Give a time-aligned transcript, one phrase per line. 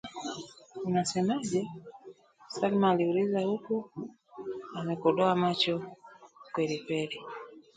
[0.85, 1.67] "Unasemaje?"
[2.47, 3.89] Salma aliuliza huku
[4.75, 5.91] amekodoa macho
[6.53, 7.19] kwelikweli